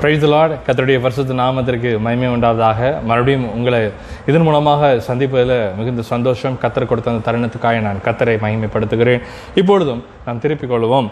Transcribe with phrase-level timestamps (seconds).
[0.00, 3.02] Price கத்தருடைய வருஷத்து நாமத்திற்கு மயமே உண்டாவதாக.
[3.02, 3.90] மறுபடியும் உங்களை
[4.26, 9.22] இதன் மூலமாக சந்திப்பதில் மிகுந்த சந்தோஷம் கத்தர் கொடுத்த அந்த தருணத்துக்காக நான் கத்தரை மகிமைப்படுத்துகிறேன்.
[9.54, 11.08] இப்பொழுதும் நாம் திருப்பிக் கொள்வோம்.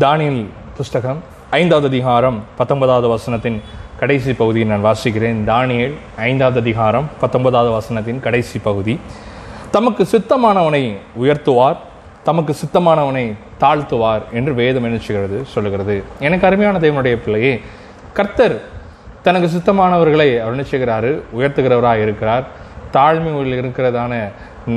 [0.00, 0.46] தானியல்
[0.76, 3.58] புஸ்தகம் ஐந்தாவது அதிகாரம் பத்தொன்பதாவது வசனத்தின்
[3.98, 5.40] கடைசி பகுதியை நான் வாசிக்கிறேன்.
[5.52, 9.00] தானியல் ஐந்தாவது அதிகாரம் பத்தொன்பதாவது வசனத்தின் கடைசி பகுதி.
[9.70, 11.76] தமக்கு சித்தமானவனை உயர்த்துவார்
[12.24, 14.98] தமக்கு சித்தமானவனை தாழ்த்துவார் என்று வேதம் என்ன
[15.54, 16.02] சொல்லுகிறது.
[16.20, 17.60] எனக்கு அருமையான தேவனுடைய பிள்ளையே
[18.18, 18.56] கர்த்தர்
[19.24, 22.44] தனக்கு சுத்தமானவர்களை அவர் செய்கிறாரு உயர்த்துகிறவராக இருக்கிறார்
[22.94, 24.12] தாழ்மையில் இருக்கிறதான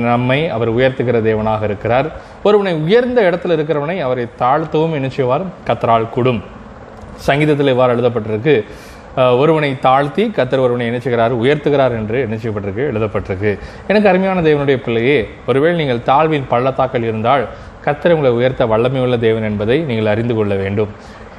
[0.08, 2.06] நம்மை அவர் உயர்த்துகிற தேவனாக இருக்கிறார்.
[2.46, 6.40] ஒருவனை உயர்ந்த இடத்துல இருக்கிறவனை அவரை தாழ்த்தவும் என்ன செய்வார் கத்தரால் கூடும்.
[7.26, 8.54] சங்கீதத்தில் இவ்வாறு எழுதப்பட்டிருக்கு
[9.40, 12.38] ஒருவனை தாழ்த்தி கத்தர் ஒருவனை நினைச்சுகிறார் உயர்த்துகிறார் என்று என்ன
[12.92, 13.52] எழுதப்பட்டிருக்கு.
[13.90, 17.44] எனக்கு அருமையான தேவனுடைய பிள்ளையே ஒருவேளை நீங்கள் தாழ்வின் பள்ளத்தாக்கல் இருந்தால்
[17.84, 20.92] கத்தர் உங்களை உயர்த்த வல்லமை உள்ள தேவன் என்பதை நீங்கள் அறிந்து கொள்ள வேண்டும்.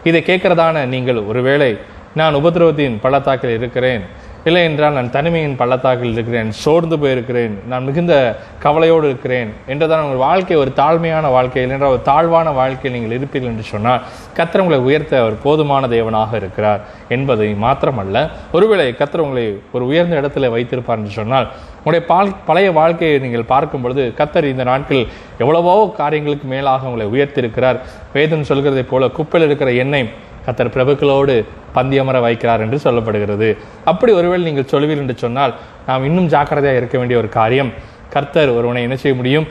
[0.09, 1.71] இதை கேட்கிறதான நீங்கள் ஒருவேளை
[2.19, 4.03] நான் உபதிரவத்தின் பள்ளத்தாக்கில் இருக்கிறேன்.
[4.47, 8.15] இல்லை என்றால் நான் தனிமையின் பள்ளத்தாக்கில் இருக்கிறேன் சோர்ந்து போயிருக்கிறேன் நான் மிகுந்த
[8.63, 13.51] கவலையோடு இருக்கிறேன் என்றுதான் உங்கள் வாழ்க்கை ஒரு தாழ்மையான வாழ்க்கை இல்லை என்றால் ஒரு தாழ்வான வாழ்க்கையில் நீங்கள் இருப்பீர்கள்
[13.53, 14.01] என்று சொன்னால்
[14.37, 18.17] கத்தர் உங்களை உயர்த்த அவர் போதுமான தேவனாக இருக்கிறார் என்பதை மாத்திரமல்ல.
[18.51, 23.81] ஒருவேளை கத்தர் உங்களை ஒரு உயர்ந்த இடத்துல வைத்திருப்பார் என்று சொன்னால் உங்களுடைய பால் பழைய வாழ்க்கையை நீங்கள் பார்க்கும்
[23.81, 25.01] பொழுது கத்தர் இந்த நாட்கள்
[25.37, 27.79] எவ்வளவோ காரியங்களுக்கு மேலாக உங்களை உயர்த்தியிருக்கிறார்.
[28.13, 30.09] வேதம் சொல்கிறதைப் போல குப்பையில் இருக்கிற எண்ணெய்
[30.45, 31.35] கத்தர் பிரபுக்களோடு
[31.77, 33.49] பந்தியமர வைக்கிறார் என்று சொல்லப்படுகிறது.
[33.91, 35.53] அப்படி ஒருவேளை நீங்கள் சொல்வீர் என்று சொன்னால்
[35.89, 37.71] நாம் இன்னும் ஜாக்கிரதையாக இருக்க வேண்டிய ஒரு காரியம்
[38.15, 39.47] கர்த்தர் ஒருவனை என்ன செய்ய முடியும்?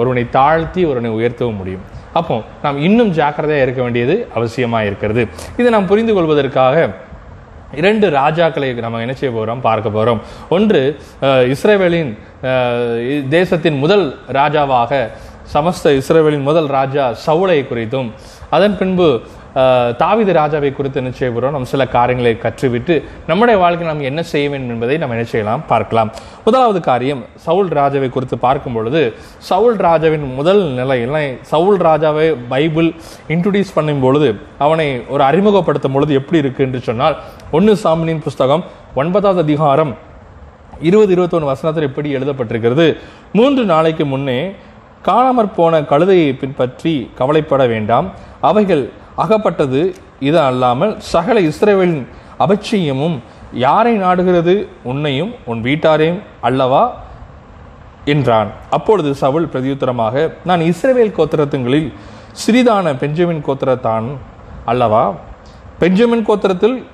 [0.00, 1.84] ஒருவனை தாழ்த்தி ஒருவனை உயர்த்தவும் முடியும்.
[2.18, 5.22] அப்போ நாம் இன்னும் ஜாக்கிரதையாக இருக்க வேண்டியது அவசியமாக இருக்கிறது.
[5.60, 6.76] இதை நாம் புரிந்து கொள்வதற்காக
[7.80, 10.18] இரண்டு ராஜாக்களை நம்ம என்ன செய்ய போகிறோம் பார்க்க போகிறோம்
[10.56, 10.80] ஒன்று
[11.54, 12.10] இஸ்ரேவேலின்
[13.36, 14.04] தேசத்தின் முதல்
[14.38, 14.98] ராஜாவாக
[15.54, 18.10] சமஸ்த இஸ்ரேவேலின் முதல் ராஜா சவுளை குறித்தும்
[18.56, 19.08] அதன் பின்பு
[20.02, 22.94] தாவித ராஜாவை குறித்து என்ன செய்கிறோம் நம்ம சில காரியங்களை கற்றுவிட்டு
[23.26, 25.62] நம்முடைய வாழ்க்கை நாம் என்ன செய்ய வேண்டும் என்பதை நம்ம என்ன செய்யலாம்?
[25.72, 26.10] பார்க்கலாம்.
[26.44, 29.02] முதலாவது காரியம் சவுல் ராஜாவை குறித்து பார்க்கும் பொழுது
[29.48, 32.88] சவுல் ராஜாவின் முதல் நிலையெல்லாம் சவுல் ராஜாவை பைபிள்
[33.34, 37.18] இன்ட்ரடியூஸ் பண்ணும் பொழுது அவனை ஒரு அறிமுகப்படுத்தும் பொழுது எப்படி இருக்கு என்று சொன்னால்
[37.50, 38.64] ஒன்று சாமினின் புஸ்தகம்
[38.94, 39.92] ஒன்பதாவது அதிகாரம்
[40.88, 42.86] இருபது இருபத்தொன்று வசனத்தில் எப்படி எழுதப்பட்டிருக்கிறது.
[43.32, 44.40] மூன்று நாளைக்கு முன்னே
[45.06, 48.06] காணாமற் போன கழுதையை பின்பற்றி கவலைப்பட வேண்டாம்.
[48.40, 48.82] அவைகள்
[49.16, 52.06] அகப்பட்டது இது அல்லாமல் சகல இஸ்ரேவேலின்
[52.38, 53.20] அபட்சியமும்
[53.52, 54.68] யாரை நாடுகிறது?
[54.82, 56.92] உன்னையும் உன் வீட்டாரையும் அல்லவா?
[58.04, 58.50] என்றான்.
[58.70, 61.92] அப்பொழுது சவுல் பிரதியுத்தரமாக நான் இஸ்ரேவேல் கோத்திரத்துங்களில்
[62.46, 64.08] சிறிதான பெஞ்சமின் கோத்திரத்தான்
[64.64, 65.12] அல்லவா?
[65.78, 66.86] பெஞ்சமின் கோத்திரத்தில்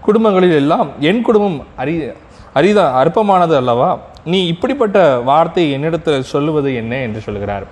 [0.00, 2.12] குடும்பங்களில் எல்லாம் என் குடும்பம் அரி
[2.54, 3.98] அரிதா அற்பமானது அல்லவா?
[4.24, 6.96] நீ இப்படிப்பட்ட வார்த்தை என்னிடத்தில் சொல்லுவது என்ன?
[6.96, 7.66] என்று சொல்கிறார்.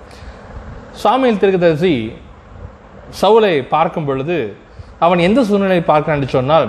[1.03, 2.13] சாமியில் திருக்கதரிசி
[3.21, 4.37] சவுலை பார்க்கும் பொழுது
[5.05, 6.67] அவன் எந்த சூழ்நிலையை பார்க்கிறான் என்று சொன்னால்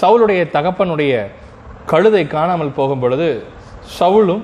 [0.00, 1.12] சவுளுடைய தகப்பனுடைய
[1.86, 3.28] கழுதை காணாமல் போகும் பொழுது
[3.98, 4.42] சவுலும்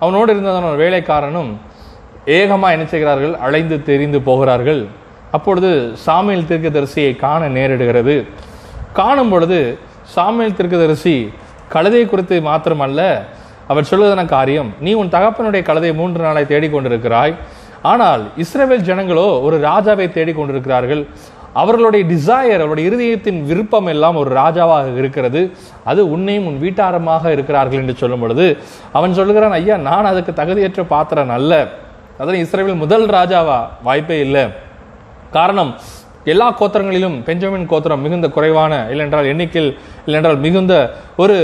[0.00, 1.50] அவனோடு இருந்ததான ஒரு வேலைக்காரனும்
[2.36, 3.34] ஏகமாக என்ன செய்கிறார்கள்?
[3.34, 4.86] அலைந்து தெரிந்து போகிறார்கள்.
[5.36, 5.70] அப்பொழுது
[6.06, 8.16] சாமியல் தீர்க்கதரிசியை காண நேரிடுகிறது.
[8.98, 9.78] காணும் பொழுது
[10.14, 11.16] சாமியல் தீர்க்கதரிசி
[11.74, 13.00] கழுதை குறித்து மாத்திரமல்ல
[13.66, 17.34] அவர் சொல்லுவதான காரியம் நீ உன் தகப்பனுடைய கழுதை மூன்று நாளை தேடிக்கொண்டிருக்கிறாய்.
[17.92, 21.02] ஆனால் இஸ்ரேவேல் ஜனங்களோ ஒரு ராஜாவை தேடிக்கொண்டிருக்கிறார்கள்.
[21.62, 25.40] அவர்களுடைய டிசையர் அவருடைய இருதயத்தின் விருப்பம் எல்லாம் ஒரு ராஜாவாக இருக்கிறது.
[25.90, 28.46] அது உன்னையும் உன் வீட்டாரமாக இருக்கிறார்கள் என்று சொல்லும் பொழுது
[28.98, 31.52] அவன் சொல்லுகிறான் ஐயா நான் அதுக்கு தகுதியற்ற பாத்திரன் அல்ல.
[32.20, 33.58] அதான் இஸ்ரேவில் முதல் ராஜாவா?
[33.86, 34.44] வாய்ப்பே இல்லை.
[35.36, 35.72] காரணம்
[36.26, 39.70] எல்லா கோத்திரங்களிலும் பெஞ்சமின் கோத்திரம் மிகுந்த குறைவான இல்லைன்றால் எண்ணிக்கையில்
[40.06, 40.74] இல்லைன்றால் மிகுந்த
[41.16, 41.36] ஒரு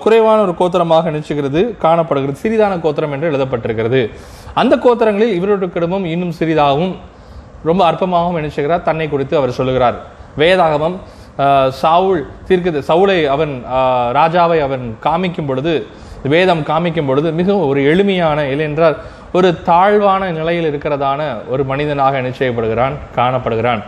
[0.00, 4.00] குறைவான ஒரு கோத்திரமாக நினைச்சுகிறது காணப்படுகிறது சிறிதான கோத்திரம் என்று எழுதப்பட்டிருக்கிறது.
[4.54, 6.94] அந்த கோத்திரங்களில் இவருடைய குடும்பம் இன்னும் சிறிதாகவும்
[7.64, 8.82] ரொம்ப அற்பமாகவும் நினைச்சுகிறார்.
[8.82, 9.98] தன்னை குறித்து அவர் சொல்லுகிறார்.
[10.38, 10.96] வேதாகமம்
[11.38, 12.22] அஹ், சாவுல்
[12.86, 13.52] சவுளை அவன்
[14.12, 15.72] ராஜாவை அவன் காமிக்கும் பொழுது
[16.24, 18.96] வேதம் காமிக்கும் பொழுது மிகவும் ஒரு எளிமையான இல்லையென்றால்
[19.32, 23.82] ஒரு தாழ்வான நிலையில் இருக்கிறதான ஒரு மனிதனாக நிச்சயப்படுகிறான் காணப்படுகிறான்.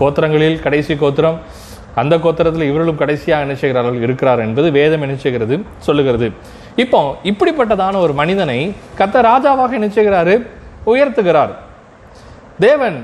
[0.00, 1.38] கோத்திரங்களில் கடைசி கோத்திரம்
[2.00, 5.56] அந்த கோத்திரத்தில் இவர்களும் கடைசியாக நினைச்சுகிறார்கள் இருக்கிறார் என்பது வேதம் நினைச்சுகிறது
[5.86, 6.26] சொல்லுகிறது.
[6.84, 7.00] இப்போ
[7.30, 8.58] இப்படிப்பட்டதான ஒரு மனிதனை
[8.98, 10.34] கத்த ராஜாவாக நினைச்சுகிறாரு
[10.92, 11.52] உயர்த்துகிறார்.
[12.64, 12.98] தேவன்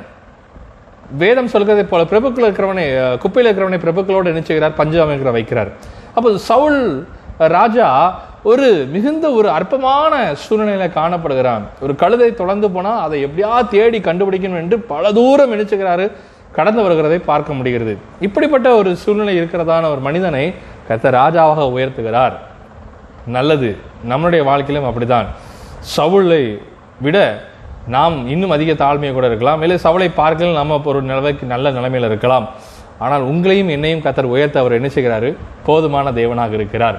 [1.21, 2.85] வேதம் சொல்கிறதை போல பிரபுக்கள் இருக்கிறவனை
[3.23, 5.71] குப்பையில் இருக்கிறவனை பிரபுக்களோடு நினைச்சுகிறார் பஞ்சு அமைக்கிற வைக்கிறார்.
[6.17, 6.83] அப்போ சவுல்
[7.56, 7.88] ராஜா
[8.50, 10.12] ஒரு மிகுந்த ஒரு அற்பமான
[10.45, 11.65] சூழ்நிலையில காணப்படுகிறான்.
[11.85, 16.06] ஒரு கழுதை தொடர்ந்து போனால் அதை எப்படியா தேடி கண்டுபிடிக்கணும் என்று பல தூரம் நினைச்சுக்கிறாரு
[16.56, 17.99] கடந்து வருகிறதை பார்க்க முடிகிறது.
[18.20, 20.44] இப்படிப்பட்ட ஒரு சூழ்நிலை இருக்கிறதான ஒரு மனிதனை
[20.88, 22.34] கத்த ராஜாவாக உயர்த்துகிறார்.
[23.26, 23.70] நல்லது
[24.10, 25.26] நம்மளுடைய வாழ்க்கையிலும் அப்படிதான்
[25.96, 26.43] சவுளை
[27.00, 27.19] விட
[27.94, 29.62] நாம் இன்னும் அதிக தாழ்மையை கூட இருக்கலாம்.
[29.62, 32.46] இல்லை சவுளை பார்க்கலாம் நம்ம ஒரு நிலவைக்கு நல்ல நிலைமையில் இருக்கலாம்.
[32.99, 35.37] ஆனால் உங்களையும் என்னையும் கத்தர் உயர்த்த அவர் என்ன செய்கிறாரு?
[35.66, 36.99] போதுமான தேவனாக இருக்கிறார்.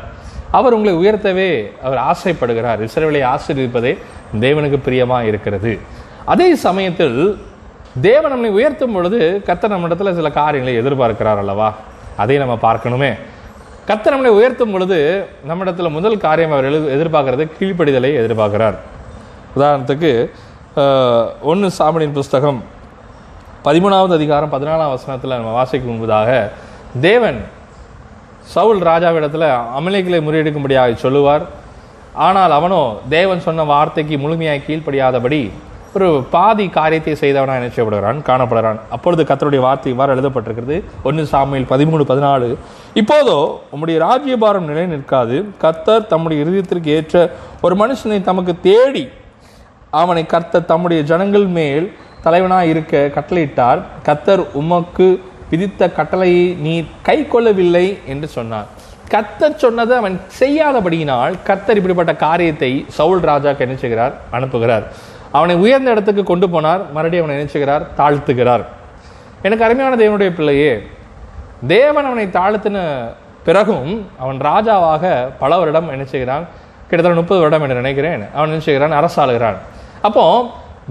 [0.52, 1.50] அவர் உங்களை உயர்த்தவே
[1.84, 2.80] அவர் ஆசைப்படுகிறார்.
[2.88, 3.94] இஸ்ரவேலை ஆசீர்வதிப்பதே
[4.40, 5.80] தேவனுக்கு பிரியமாக இருக்கிறது.
[6.26, 7.18] அதே சமயத்தில்
[8.02, 11.74] தேவன் நம்மை உயர்த்தும் பொழுது கத்த நம்மிடத்தில் சில காரியங்களை எதிர்பார்க்கிறார் அல்லவா?
[12.18, 13.18] அதை நம்ம பார்க்கணுமே.
[13.88, 18.76] கத்த நம்மளை உயர்த்தும் பொழுது நம்மிடத்தில் முதல் காரியம் அவர் எழு- எதிர்பார்க்கறது கீழ்ப்படிதலை எதிர்பார்க்கிறார்.
[19.56, 20.30] உதாரணத்துக்கு
[21.42, 22.64] ஒன்று சாமணியின் புஸ்தகம்
[23.66, 26.50] பதிமூணாவது அதிகாரம் பதினாலாம் வசனத்தில் நம்ம வாசிக்கும் முன்பதாக
[27.02, 27.44] தேவன்
[28.42, 31.42] சவுல் ராஜாவிடத்தில் அமலைகளை முறியெடுக்கும்படியாக சொல்லுவார்.
[32.14, 35.50] ஆனால் அவனோ தேவன் சொன்ன வார்த்தைக்கு முழுமையாக கீழ்ப்படியாதபடி
[35.98, 38.80] ஒரு பாதி காரியத்தை செய்தவனா நினைச்சப்படுகிறான் காணப்படுகிறான்.
[38.96, 40.78] அப்பொழுது கத்தருடைய வார்த்தை இவ்வாறு எழுதப்பட்டிருக்கிறது.
[41.08, 42.50] ஒன்று சாமியில் பதிமூணு பதினாலு.
[43.02, 43.38] இப்போதோ
[43.74, 45.38] உம்முடைய ராஜ்யபாரம் நிலை நிற்காது.
[45.64, 47.24] கத்தர் தம்முடைய இருதயத்திற்கு ஏற்ற
[47.66, 49.06] ஒரு மனுஷனை தமக்கு தேடி
[50.02, 51.88] அவனை கர்த்தர் தம்முடைய ஜனங்கள் மேல்
[52.26, 53.80] தலைவனாய் இருக்க கட்டளையிட்டார்.
[54.10, 55.08] கத்தர் உமக்கு
[55.52, 56.74] விதித்த கட்டளையை நீ
[57.08, 58.70] கை கொள்ளவில்லை என்று சொன்னார்.
[59.14, 64.14] கத்தர் சொன்னதை அவன் செய்யாதபடியினால் கத்தர் இப்படிப்பட்ட காரியத்தை சவுல் ராஜாக்கு என்ன செய்கிறார்?
[64.38, 64.86] அனுப்புகிறார்.
[65.38, 66.82] அவனை உயர்ந்த இடத்துக்கு கொண்டு போனார்.
[66.96, 68.64] மறுபடியும் அவனை நினைச்சுகிறார் தாழ்த்துகிறார்.
[69.48, 70.74] எனக்கு அருமையான தேவனுடைய பிள்ளையே
[71.68, 72.80] தேவன் அவனை தாழ்த்தின
[73.48, 73.90] பிறகும்
[74.24, 76.46] அவன் ராஜாவாக பல வருடம் நினைச்சுகிறான்.
[76.90, 78.24] கிட்டத்தட்ட முப்பது வருடம் என்று நினைக்கிறேன்.
[78.36, 79.58] அவன் நினைச்சுகிறான் அரசாளுகிறான்.
[80.02, 80.26] அப்போ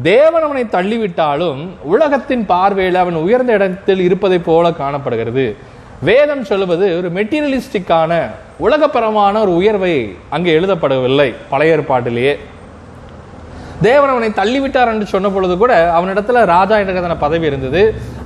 [0.03, 1.61] தேவன் அவனை தள்ளிவிட்டாலும்
[1.93, 5.57] உலகத்தின் பார்வையில் அவன் உயர்ந்த இடத்தில் இருப்பதைப் போல காணப்படுகிறது.
[6.09, 8.13] வேதம் சொல்லுவது ஒரு மெட்டீரியலிஸ்டிக்கான
[8.67, 9.95] உலகப்பரமான ஒரு உயர்வை
[10.31, 12.35] அங்கே எழுதப்படவில்லை பழைய ஏற்பாட்டிலேயே.
[13.89, 17.83] தேவன் அவனை தள்ளிவிட்டார் என்று சொன்ன பொழுது கூட அவனிடத்துல ராஜா என்ற பதவி இருந்தது.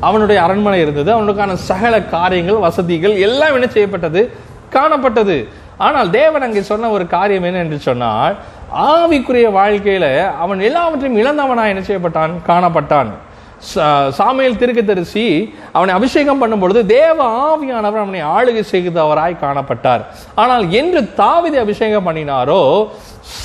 [0.08, 1.10] அவனுடைய அரண்மனை இருந்தது.
[1.16, 4.22] அவனுக்கான சகல காரியங்கள் வசதிகள் எல்லாம் என்ன செய்யப்பட்டது?
[4.76, 5.36] காணப்பட்டது.
[5.86, 8.36] ஆனால் தேவன் அங்கே சொன்ன ஒரு காரியம் என்ன என்று சொன்னால்
[8.90, 10.06] ஆவிக்குரிய வாழ்க்கையில
[10.44, 12.34] அவன் எல்லாவற்றையும் இழந்தவனா என்ன செய்யப்பட்டான்?
[12.50, 13.10] காணப்பட்டான்.
[13.74, 14.10] சா-
[14.58, 20.04] திருக்கத்தரிசி அவனை அபிஷேகம் பண்ணும்பொழுது தேவ ஆவியானவர் அவனை ஆளுகை செய்தவராய் காணப்பட்டார்.
[20.34, 22.88] ஆனால் என்று தாவிதை அபிஷேகம் பண்ணினாரோ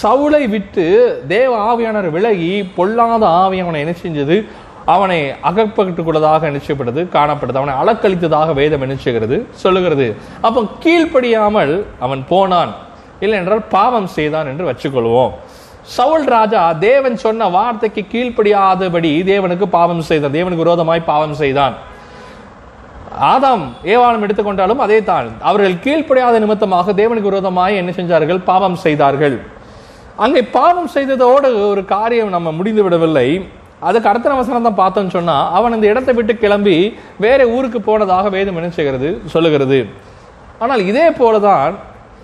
[0.03, 4.47] சவுளை விட்டு தேவ ஆவியானவர் விலகி பொல்லாத ஆவி அவனை என்ன செஞ்சது?
[4.85, 10.15] அவனை அகப்பட்டுள்ளதாக நிச்சயப்பட்டது காணப்பட்டது அவனை அளக்களித்ததாக வேதம் நினைச்சுகிறது சொல்லுகிறது.
[10.41, 12.75] அப்போ கீழ்ப்படியாமல் அவன் போனான்.
[13.19, 15.31] இல்லை என்றால் பாவம் செய்தான் என்று வச்சுக்கொள்வோம்.
[15.95, 21.75] சவுல் ராஜா தேவன் சொன்ன வார்த்தைக்கு கீழ்ப்படியாதபடி தேவனுக்கு பாவம் செய்தான் தேவனுக்கு விரோதமாய் பாவம் செய்தான்.
[23.31, 25.27] ஆதாம் ஏவாளம் எடுத்துக்கொண்டாலும் அதே தான்.
[25.49, 28.39] அவர்கள் கீழ்ப்படியாத நிமித்தமாக தேவனுக்கு விரோதமாய் என்ன செஞ்சார்கள்?
[28.51, 29.35] பாவம் செய்தார்கள்.
[30.25, 33.27] அங்கே பாவம் செய்ததோடு ஒரு காரியம் நம்ம முடிந்து விடவில்லை.
[33.89, 36.77] அதுக்கு அடுத்த அவசரம் தான் பார்த்தோம்னு சொன்னா அவன் இந்த இடத்தை விட்டு கிளம்பி
[37.25, 39.09] வேற ஊருக்கு போனதாக வேதம் என்ன செய்கிறது?
[39.35, 39.79] சொல்லுகிறது.
[40.63, 41.73] ஆனால் இதே போலதான்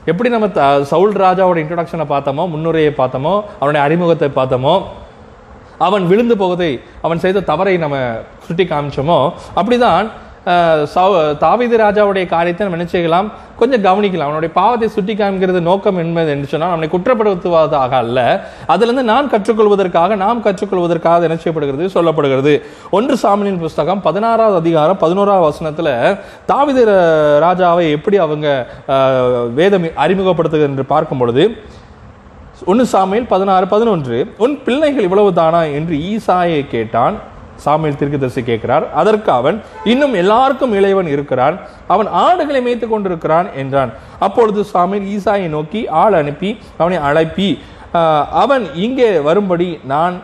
[0.08, 4.76] எப்படி நம்ம த- சவுல் ராஜாவோட இன்ட்ரொடக்ஷனை பார்த்தோமோ முன்னுரையை பார்த்தோமோ அவனுடைய அறிமுகத்தை பார்த்தோமோ
[5.80, 6.70] அவன் விழுந்து போவதை
[7.02, 7.96] அவன் செய்த தவறை நம்ம
[8.46, 9.18] சுட்டி காமிச்சோமோ
[9.56, 10.08] அப்படிதான்
[11.44, 13.28] தாவீது ராஜாவுடைய காரியத்தை நம்ம என்ன செய்யலாம்?
[13.60, 14.30] கொஞ்சம் கவனிக்கலாம்.
[14.30, 18.20] அவனுடைய பாவத்தை சுட்டி காமிக்கிறது நோக்கம் என்பது என்று சொன்னால் அவனை குற்றப்படுத்துவதாக அல்ல.
[18.74, 21.86] அதிலிருந்து நான் கற்றுக்கொள்வதற்காக நாம் கற்றுக்கொள்வதற்காக என்ன செய்யப்படுகிறது?
[21.96, 22.54] சொல்லப்படுகிறது.
[22.98, 25.94] ஒன்று சாமியின் புஸ்தகம் பதினாறாவது அதிகாரம் பதினோராவது வசனத்தில்
[26.52, 26.80] தாவித
[27.46, 28.48] ராஜாவை எப்படி அவங்க
[29.60, 31.46] வேதம் அறிமுகப்படுத்துகிறது என்று பார்க்கும் பொழுது
[32.72, 37.18] ஒன்று சாமியில் பதினாறு பதினொன்று உன் பிள்ளைகள் இவ்வளவு தானா என்று ஈசாயை கேட்டான்.
[37.66, 38.86] சாமியில் தீர்க்கதரிசி கேட்கிறார்.
[39.02, 39.58] அதற்கு அவன்
[39.92, 41.58] இன்னும் எல்லாருக்கும் இளையவன் இருக்கிறான்.
[41.94, 43.92] அவன் ஆடுகளை மேய்த்து கொண்டிருக்கிறான் என்றான்.
[44.28, 47.50] அப்பொழுது சாமியில் ஈசாயை நோக்கி ஆள் அனுப்பி அவனை அழைப்பி.
[48.44, 50.16] அவன் இங்கே வரும்படி நான்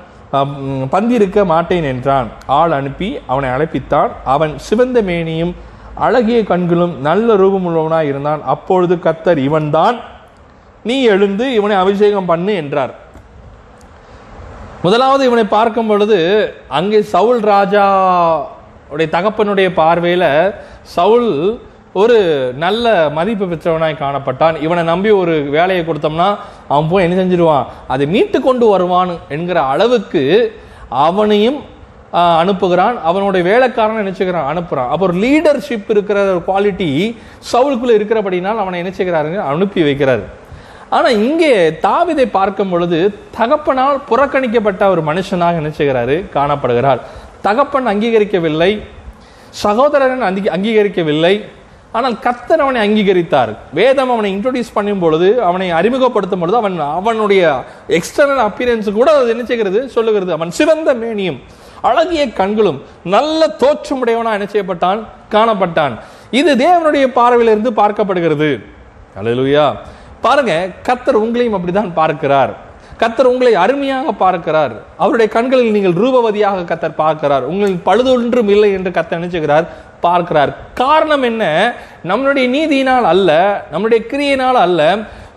[0.93, 2.27] பந்திருக்க மாட்டேன் என்றான்.
[2.59, 4.11] ஆள் அனுப்பி அவனை அழைப்பித்தான்.
[4.35, 5.53] அவன் சிவந்த மேனியும்
[6.05, 8.41] அழகிய கண்களும் நல்ல ரூபமுள்ளவனாய் இருந்தான்.
[8.53, 9.97] அப்பொழுது கத்தர் இவன்தான்.
[10.89, 12.93] நீ எழுந்து இவனை அபிஷேகம் பண்ணு என்றார்.
[14.85, 16.17] முதலாவது இவனை பார்க்கும் பொழுது
[16.77, 17.83] அங்கே சவுல் ராஜா
[18.93, 20.25] உடைய தகப்பனுடைய பார்வையில்
[20.95, 21.29] சவுல்
[22.01, 22.17] ஒரு
[22.63, 22.85] நல்ல
[23.17, 24.55] மதிப்பு பெற்றவனாய் காணப்பட்டான்.
[24.65, 26.27] இவனை நம்பி ஒரு வேலையை கொடுத்தோம்னா
[26.71, 27.65] அவன் போய் என்ன செஞ்சிருவான்?
[27.93, 30.23] அதை மீட்டு கொண்டு வருவான் என்கிற அளவுக்கு
[31.07, 31.59] அவனையும்
[32.41, 32.95] அனுப்புகிறான்.
[33.09, 34.89] அவனுடைய வேலைக்காரன் நினைச்சுக்கிறான் அனுப்புறான்.
[34.93, 36.91] அப்போ ஒரு லீடர்ஷிப் இருக்கிற ஒரு குவாலிட்டி
[37.51, 40.25] சவுலுக்குள்ளே இருக்கிறபடினால் அவனை நினைச்சுக்கிறாருங்க அனுப்பி வைக்கிறாரு.
[40.95, 41.53] ஆனால் இங்கே
[41.85, 42.99] தாவிதை பார்க்கும் பொழுது
[43.39, 47.01] தகப்பனால் புறக்கணிக்கப்பட்ட ஒரு மனுஷனாக நினைச்சுகிறாரு காணப்படுகிறார்.
[47.47, 48.71] தகப்பன் அங்கீகரிக்கவில்லை.
[49.63, 51.35] சகோதரன் அங்கீ அங்கீகரிக்கவில்லை.
[51.97, 53.51] ஆனால் கர்த்தர் அவனை அங்கீகரித்தார்.
[53.79, 57.41] வேதம் அவனை இன்ட்ரோடியூஸ் பண்ணும் பொழுது அவனை அறிமுகப்படுத்தும் பொழுது அவன் அவனுடைய
[57.97, 59.81] எக்ஸ்டர்னல் அப்பியரன்ஸ் கூட அது என்ன செய்கிறது?
[59.95, 60.31] சொல்லுகிறது.
[60.37, 61.39] அவன் சிவந்த மேனியும்
[61.89, 62.79] அழகிய கண்களும்
[63.15, 65.01] நல்ல தோற்றமுடையவனா என்ன செய்யப்பட்டான்?
[65.35, 65.95] காணப்பட்டான்.
[66.39, 68.49] இது தேவனுடைய பார்வையிலிருந்து பார்க்கப்படுகிறது.
[69.21, 69.65] அழலுயா
[70.25, 70.53] பாருங்க
[70.87, 72.53] கத்தர் உங்களையும் அப்படிதான் பார்க்கிறார்.
[73.01, 74.73] கத்தர் உங்களை அருமையாக பார்க்கிறார்.
[75.03, 77.45] அவருடைய கண்களில் நீங்கள் ரூபவதியாக கத்தர் பார்க்கிறார்.
[77.51, 79.65] உங்களின் பழுதொன்றும் இல்லை என்று கத்தர் நினைச்சுகிறார்
[80.05, 80.51] பார்க்கிறார்.
[80.73, 81.43] காரணம் என்ன?
[82.09, 83.29] நம்மளுடைய நீதியினால் அல்ல
[83.73, 84.81] நம்மளுடைய கிரியினால் அல்ல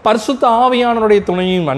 [0.06, 1.68] பரிசுத்த ஆவியானவருடைய துணையும்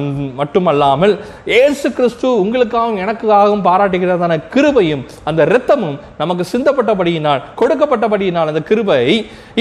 [0.41, 1.15] மட்டுமல்லாமல்
[1.61, 9.01] ஏசு கிறிஸ்து உங்களுக்காகவும் எனக்காகவும் பாராட்டுகிறதான கிருபையும் அந்த இரத்தமும் நமக்கு சிந்தப்பட்டபடியினால் கொடுக்கப்பட்டபடியினால் அந்த கிருபை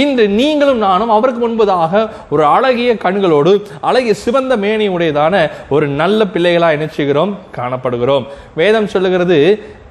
[0.04, 3.54] இன்று நீங்களும் நானும் அவருக்கு முன்பதாக ஒரு அழகிய கண்களோடு
[3.90, 5.36] அழகிய சிவந்த மேனி உடையதான
[5.76, 8.26] ஒரு நல்ல பிள்ளைகளாக நினைச்சுகிறோம் காணப்படுகிறோம்.
[8.60, 9.38] வேதம் சொல்லுகிறது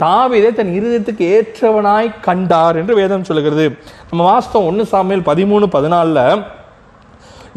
[0.04, 3.66] தாவிதை தன் இருதயத்துக்கு ஏற்றவனாய் கண்டார் என்று வேதம் சொல்லுகிறது.
[4.10, 6.42] நம்ம வாஸ்தவம் ஒன்று சாமியல் பதிமூணு பதினாலில்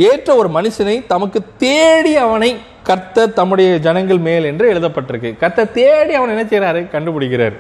[0.08, 5.38] ஏற்ற ஒரு மனுஷனை தமக்கு தேடி அவனை கர்த்தர் தம்முடைய ஜனங்கள் மேல் என்று எழுதப்பட்டிருக்கு.
[5.38, 7.56] கர்த்தர் தேடி அவன் என்ன செய்கிறாரு கண்டுபிடிக்கிறார்.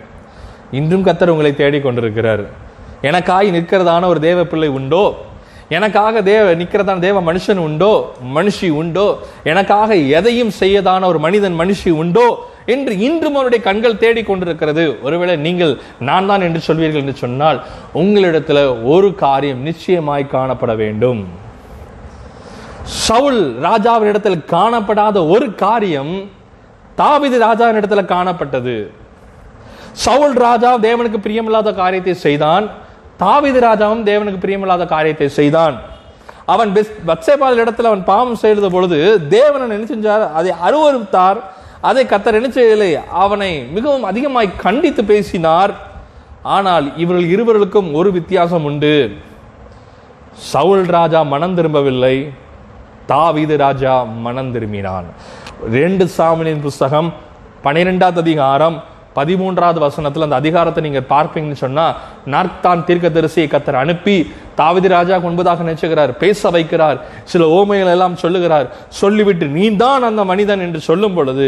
[0.72, 2.44] இன்றும் கர்த்தர் உங்களை தேடி கொண்டிருக்கிறார்.
[3.02, 5.04] எனக்காய் நிற்கிறதான ஒரு தேவ பிள்ளை உண்டோ?
[5.70, 7.92] எனக்காக தேவ நிற்கிறதான தேவ மனுஷன் உண்டோ?
[8.36, 9.08] மனுஷி உண்டோ?
[9.44, 12.28] எனக்காக எதையும் செய்யதான ஒரு மனிதன் மனுஷி உண்டோ?
[12.66, 14.86] என்று இன்றும் அவருடைய கண்கள் தேடி கொண்டிருக்கிறது.
[15.02, 17.60] ஒருவேளை நீங்கள் நான் தான் என்று சொல்வீர்கள் என்று சொன்னால்
[17.94, 21.22] உங்களிடத்தில் ஒரு காரியம் நிச்சயமாய் காணப்பட வேண்டும்.
[22.90, 26.14] சவுல் ராஜாவின் இடத்தில் காணப்படாத ஒரு காரியம்
[27.02, 28.76] தாவிது ராஜாவின் இடத்துல காணப்பட்டது.
[30.06, 32.66] சவுல் ராஜா தேவனுக்கு பிரியமில்லாத காரியத்தை செய்தான்.
[33.24, 35.78] தாவிது ராஜாவும் தேவனுக்கு பிரியமில்லாத காரியத்தை செய்தான்.
[36.54, 36.70] அவன்
[37.10, 39.00] பத்சேபால் இடத்துல அவன் பாவம் செய்த பொழுது
[39.36, 41.40] தேவனை என்ன செஞ்சார் அதை அருவருத்தார்.
[41.90, 45.74] அதை கத்தர் என்ன அவனை மிகவும் அதிகமாய் கண்டித்து பேசினார்.
[46.58, 48.94] ஆனால் இவர்கள் இருவர்களுக்கும் ஒரு வித்தியாசம் உண்டு.
[50.52, 52.16] சவுல் ராஜா மனம் திரும்பவில்லை.
[53.12, 53.94] தாவீது ராஜா
[54.26, 55.08] மனம் திரும்பினான்.
[55.78, 57.10] ரெண்டு சாமியின் புஸ்தகம்
[57.66, 58.78] பனிரெண்டாவது அதிகாரம்
[59.18, 61.96] பதிமூன்றாவது வசனத்தில் அந்த அதிகாரத்தை நீங்கள் பார்ப்பீங்கன்னு சொன்னால்
[62.34, 64.16] நார்த்தான் தீர்க்கதரிசியை கத்தர் அனுப்பி
[64.60, 66.98] தாவிதி ராஜா கொன்பதாக நினைச்சுகிறார் பேச வைக்கிறார்
[67.32, 68.68] சில ஓமைகள் எல்லாம் சொல்லுகிறார்
[69.02, 71.48] சொல்லிவிட்டு நீ தான் அந்த மனிதன் என்று சொல்லும் பொழுது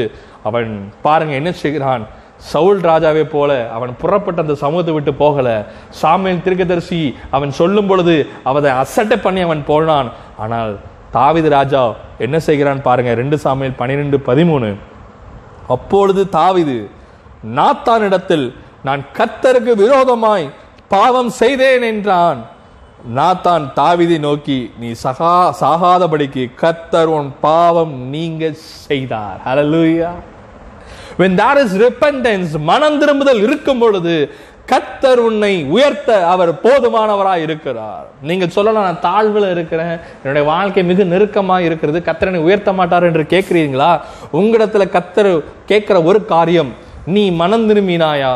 [0.49, 0.71] அவன்
[1.05, 2.05] பாருங்க என்ன செய்கிறான்.
[2.51, 5.49] சவுல் ராஜாவே போல அவன் புறப்பட்ட அந்த சமூகத்தை விட்டு போகல.
[6.01, 7.01] சாமியல் தீர்க்கதரிசி
[7.37, 8.15] அவன் சொல்லும் பொழுது
[8.51, 10.09] அவனை அசட்டை பண்ணி அவன் போனான்.
[10.43, 10.73] ஆனால்
[11.13, 11.83] தாவிது ராஜா
[12.25, 13.13] என்ன செய்கிறான் பாருங்க.
[13.21, 14.69] ரெண்டு சாமியல் பன்னிரெண்டு பதிமூணு.
[15.67, 16.77] அப்பொழுது தாவிது
[17.57, 18.47] நாத்தானிடத்தில்
[18.87, 20.47] நான் கத்தருக்கு விரோதமாய்
[20.87, 22.41] பாவம் செய்தேன் என்றான்.
[23.15, 28.51] நாத்தான் தாவிதை நோக்கி நீ சகா சாகாதபடிக்கு கத்தர் உன் பாவம் நீங்க
[28.87, 29.39] செய்தார்.
[29.47, 30.11] Hallelujah
[31.19, 34.13] when there is repentance மனம் திரும்புதல் இருக்கும் பொழுது
[34.71, 38.05] கத்தர் உன்னை உயர்த்த அவர் போதுமானவராக இருக்கிறார்.
[38.21, 39.97] நீங்கள் சொல்லலாம் நான் தாழ்வுல இருக்கிறேன்.
[40.23, 42.01] என்னுடைய வாழ்க்கை மிக நெருக்கமாக இருக்கிறது.
[42.05, 43.91] கத்தரனை உயர்த்த மாட்டார் என்று கேட்குறீங்களா
[44.33, 45.31] உங்களிடத்துல கத்தர்
[45.67, 46.73] கேட்குற ஒரு காரியம்
[47.05, 48.35] நீ மனம் திரும்பினாயா?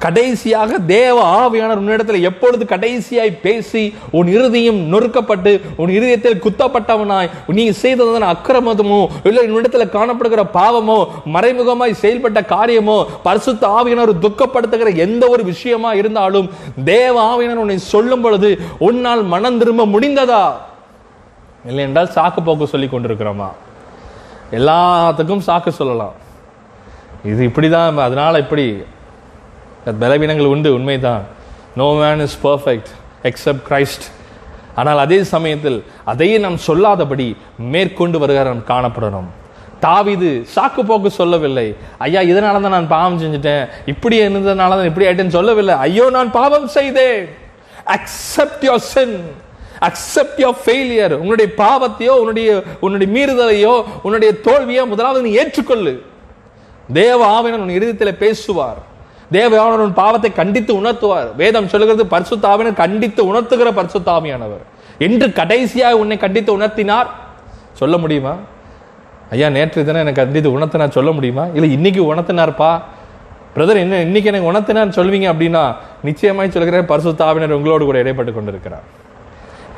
[0.00, 8.30] கடைசியாக தேவ ஆவியானவர் உன்னிடத்தில் எப்பொழுது கடைசியாய் பேசி உன் இறுதியும் நொறுக்கப்பட்டு உன் இருதயத்தில் குத்தப்பட்டவனாய் நீ செய்ததன்
[8.30, 10.98] அக்கிரமதமோ இல்லை உன்னிடத்தில் காணப்படுகிற பாவமோ
[11.34, 16.48] மறைமுகமாய் செயல்பட்ட காரியமோ பரிசுத்த ஆவியினர் துக்கப்படுத்துகிற எந்த ஒரு விஷயமா இருந்தாலும்
[16.84, 20.44] தேவ ஆவியினர் உன்னை சொல்லும் பொழுது உன்னால் மனம் திரும்ப முடிந்ததா?
[21.64, 23.50] இல்லை என்றால் சாக்கு போக்கு சொல்லி கொண்டிருக்கிறோமா?
[24.52, 26.14] எல்லாத்துக்கும் சாக்கு சொல்லலாம்.
[27.24, 28.64] இது இப்படிதான் அதனால இப்படி
[29.86, 31.24] பலவீனங்கள் உண்டு உண்மைதான்.
[31.80, 32.90] No man is perfect
[33.30, 34.06] except Christ
[34.80, 35.78] ஆனால் அதே சமயத்தில்
[36.12, 37.28] அதையே நாம் சொல்லாதபடி
[37.74, 39.28] மேற்கொண்டு வருகிற நாம் காணப்படணும்.
[39.84, 41.66] தாவிது சாக்கு போக்கு சொல்லவில்லை.
[42.06, 43.62] ஐயா இதனால தான் நான் பாவம் செஞ்சுட்டேன்.
[43.92, 45.74] இப்படி இருந்ததுனால தான் இப்படி ஆயிட்டேன்னு சொல்லவில்லை.
[45.86, 47.22] ஐயோ நான் பாவம் செய்தேன்.
[47.96, 49.16] Accept your sin
[49.88, 52.50] accept your failure உன்னுடைய பாவத்தையோ உன்னுடைய
[52.84, 53.74] உன்னுடைய மீறுதலையோ
[54.06, 55.94] உன்னுடைய தோல்வியோ முதலாவது நீ ஏற்றுக்கொள்ளு.
[57.00, 58.80] தேவ ஆவினர் உன் இருதயத்தில் பேசுவார்.
[59.32, 61.34] தேவயானவன் பாவத்தை கண்டித்து உணர்த்துவார்.
[61.36, 64.64] வேதம் சொல்லுகிறது பரிசுத்த கண்டித்து உணர்த்துகிற பரிசுத்தாமியானவர்
[64.98, 67.06] என்று கடைசியாக உன்னை கண்டித்து உணர்த்தினார்?
[67.72, 68.36] சொல்ல முடியுமா?
[69.30, 71.46] ஐயா நேற்று தானே எனக்கு கண்டித்து உணர்த்தினார் சொல்ல முடியுமா?
[71.54, 72.80] இல்லை இன்னைக்கு உணர்த்தினார்ப்பா?
[73.56, 78.82] பிரதர் என்ன இன்னைக்கு எனக்கு உணர்த்தினார் சொல்வீங்க அப்படின்னா நிச்சயமாய் சொல்கிறேன் பரிசுத்தாவினர் உங்களோடு கூட இடைப்பட்டு கொண்டிருக்கிறார்.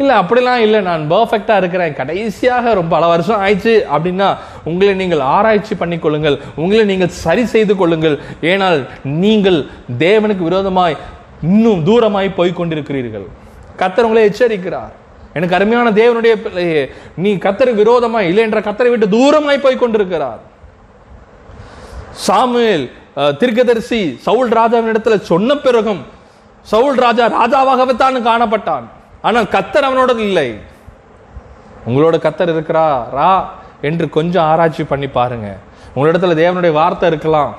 [0.01, 0.79] இல்லை அப்படிலாம் இல்லை.
[0.89, 1.97] நான் பர்ஃபெக்டாக இருக்கிறேன்.
[2.01, 4.29] கடைசியாக ரொம்ப பல வருஷம் ஆயிடுச்சு அப்படின்னா
[4.71, 8.17] உங்களை நீங்கள் ஆராய்ச்சி பண்ணிக்கொள்ளுங்கள் உங்களை நீங்கள் சரி செய்து கொள்ளுங்கள்.
[8.53, 8.79] ஏனால்
[9.25, 9.59] நீங்கள்
[10.05, 10.97] தேவனுக்கு விரோதமாய்
[11.51, 13.27] இன்னும் தூரமாய் போய் கொண்டிருக்கிறீர்கள்.
[13.83, 14.93] கத்தர் உங்களை எச்சரிக்கிறார்.
[15.39, 16.81] எனக்கு அருமையான தேவனுடைய பிள்ளையே
[17.25, 20.41] நீ கத்தருக்கு விரோதமாய் இல்லை என்ற கத்தரை விட்டு தூரமாய் போய் கொண்டிருக்கிறார்.
[22.27, 22.85] சாமுவேல்
[23.41, 26.03] திருக்கதரிசி சவுல் ராஜாவின் இடத்துல சொன்ன பிறகும்
[26.73, 28.85] சவுல் ராஜா ராஜாவாகவே தான் காணப்பட்டான்.
[29.29, 30.49] ஆனால் கத்தர் அவனோட இல்லை.
[31.89, 33.31] உங்களோட கத்தர் இருக்கிறாரா
[33.89, 35.49] என்று கொஞ்சம் ஆராய்ச்சி பண்ணி பாருங்க.
[35.95, 37.53] உங்களிடத்துல தேவனுடைய வார்த்தை இருக்கலாம்.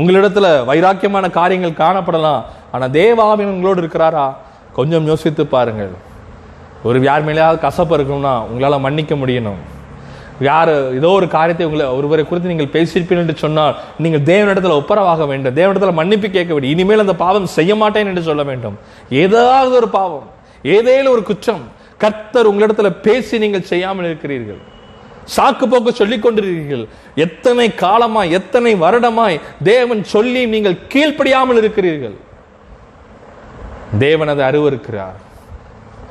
[0.00, 2.42] உங்களிடத்துல வைராக்கியமான காரியங்கள் காணப்படலாம்.
[2.72, 4.26] ஆனால் தேவாவின் உங்களோடு இருக்கிறாரா?
[4.78, 5.92] கொஞ்சம் யோசித்து பாருங்கள்.
[6.86, 9.60] ஒரு யார் மேலேயாவது கசப்பு இருக்கும்னா உங்களால் மன்னிக்க முடியணும்.
[10.48, 15.56] யார் ஏதோ ஒரு காரியத்தை உங்களை ஒருவரை குறித்து நீங்கள் பேசியிருப்பீர்கள் என்று சொன்னால் நீங்கள் தேவனிடத்தில் ஒப்பரவாக வேண்டும்.
[15.60, 16.72] தேவனிடத்தில் மன்னிப்பு கேட்க வேண்டும்.
[16.74, 18.78] இனிமேல் அந்த பாவம் செய்ய மாட்டேன் என்று சொல்ல வேண்டும்.
[19.24, 20.26] ஏதாவது ஒரு பாவம்.
[20.64, 21.64] ஏதேனும் ஒரு குற்றம்
[21.98, 24.60] கர்த்தர் உங்களிடத்துல பேசி நீங்கள் செய்யாமல் இருக்கிறீர்கள்.
[25.36, 26.86] சாக்கு போக்கு சொல்லிக் கொண்டிருக்கிறீர்கள்.
[27.14, 32.16] எத்தனை காலமாய் எத்தனை வருடமாய் தேவன் சொல்லி நீங்கள் கீழ்ப்படியாமல் இருக்கிறீர்கள்.
[33.98, 35.18] தேவன் அதை அருவருக்கிறார்.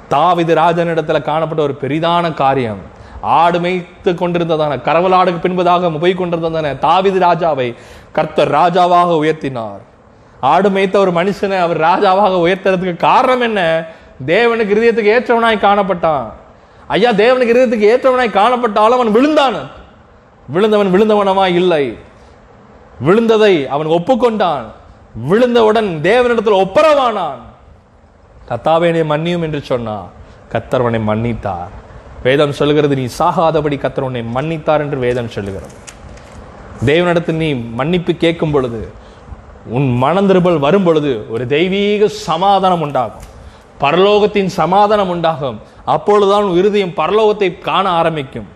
[0.09, 2.81] தாவிது ராஜனிடத்துல காணப்பட்ட ஒரு பெரிதான காரியம்.
[3.21, 7.75] ஆடு மேய்த்து கொண்டிருந்ததான கரவலாடுக்கு பின்பதாக போய் கொண்டிருந்ததான தாவிது ராஜாவை
[8.11, 9.83] கர்த்தர் ராஜாவாக உயர்த்தினார்.
[10.39, 13.61] ஆடு மேய்த்த ஒரு மனுஷனை அவர் ராஜாவாக உயர்த்துறதுக்கு காரணம் என்ன?
[14.25, 16.25] தேவனுக்கு இருதயத்துக்கு ஏற்றவனாய் காணப்பட்டான்.
[16.87, 19.69] ஐயா தேவனுக்கு இருதயத்துக்கு ஏற்றவனாய் காணப்பட்டாலும் அவன் விழுந்தான்.
[20.47, 21.97] விழுந்தவன் விழுந்தவனமா இல்லை.
[23.05, 24.65] விழுந்ததை அவன் ஒப்புக்கொண்டான்.
[25.29, 27.41] விழுந்தவுடன் தேவனிடத்தில் ஒப்பரவானான்.
[28.49, 30.09] கத்தாவேனை மன்னியும் என்று சொன்னான்
[30.51, 31.81] கத்தர்வனை மன்னித்தார்.
[32.23, 35.73] வேதம் சொல்லுகிறது நீ சாகாதபடி கத்தர் உன்னை மன்னித்தார் என்று வேதம் சொல்லுகிறது.
[36.85, 38.91] தேவனிடத்தில் நீ மன்னிப்பு கேட்கும் பொழுது
[39.67, 43.31] உன் மனந்திருபல் வரும் பொழுது ஒரு தெய்வீக சமாதானம் உண்டாகும்.
[43.83, 45.57] பரலோகத்தின் சமாதானம் உண்டாகும்.
[45.95, 48.49] அப்பொழுதுதான் உன் இருதயம் பரலோகத்தை காண ஆரம்பிக்கும்.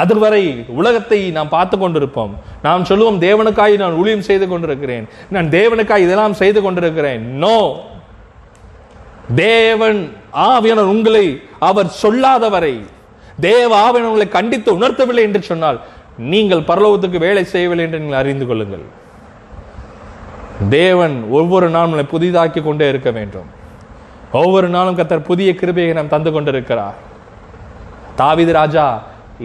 [0.00, 0.42] அதுவரை
[0.80, 2.32] உலகத்தை நாம் பார்த்து கொண்டிருப்போம்.
[2.66, 5.06] நாம் சொல்லுவோம் தேவனுக்காய் நான் ஊழியம் செய்து கொண்டிருக்கிறேன்.
[5.34, 7.22] நான் தேவனுக்காய் இதெல்லாம் செய்து கொண்டிருக்கிறேன்.
[7.44, 7.58] நோ
[9.44, 10.00] தேவன்
[10.50, 11.24] ஆவியனர் உங்களை
[11.68, 12.74] அவர் சொல்லாதவரை
[13.48, 15.78] தேவ ஆவியானவர் உங்களை கண்டித்து உணர்த்தவில்லை என்று சொன்னால்
[16.32, 18.86] நீங்கள் பரலோகத்துக்கு வேலை செய்யவில்லை என்று நீங்கள் அறிந்து கொள்ளுங்கள்.
[20.78, 23.48] தேவன் ஒவ்வொரு நாளும் புதிதாக்கி கொண்டே இருக்க வேண்டும்.
[24.32, 26.96] ஒவ்வொரு நாளும் கத்தர் புதிய கிருபையை நாம் தந்து கொண்டிருக்கிறார்.
[28.20, 28.86] தாவித ராஜா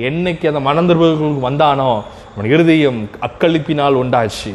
[0.10, 1.92] என்னைக்கு அந்த மனந்திருப்புகளுக்கு வந்தானோ
[2.34, 4.54] அவன் இருதயம் அக்களிப்பினால் உண்டாச்சு.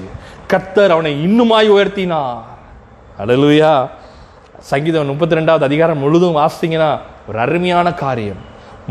[0.52, 2.38] கத்தர் அவனை இன்னுமாய் உயர்த்தினார்.
[3.22, 3.72] அழலுயா
[4.70, 6.90] சங்கீதம் முப்பத்தி ரெண்டாவது அதிகாரம் முழுதும் வாசித்தீங்கன்னா
[7.28, 8.40] ஒரு அருமையான காரியம்.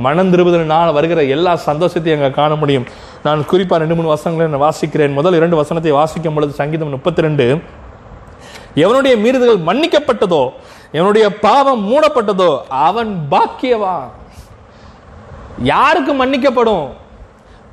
[0.06, 2.86] மனம் திரும்புதலினால் வருகிற எல்லா சந்தோஷத்தையும் அங்கே காண முடியும்.
[3.26, 5.14] நான் குறிப்பாக ரெண்டு மூணு வசனங்களை நான் வாசிக்கிறேன்.
[5.20, 7.46] முதல் இரண்டு வசனத்தை வாசிக்கும் பொழுது சங்கீதம் முப்பத்தி ரெண்டு
[8.84, 10.42] எவனுடைய மீறுதல்கள் மன்னிக்கப்பட்டதோ
[10.94, 14.10] எவனுடைய பாவம் மூடப்பட்டதோ அவன் பாக்கியவான்.
[15.58, 16.88] யாருக்கு மன்னிக்கப்படும்?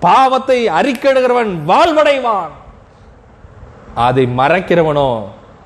[0.00, 2.52] பாவத்தை அறிக்கெடுகிறவன் வாழ்வடைவான்.
[3.94, 5.24] அதை மறைக்கிறவனோ